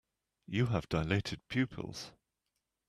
You 0.47 0.65
have 0.65 0.89
dilated 0.89 1.47
pupils. 1.47 2.09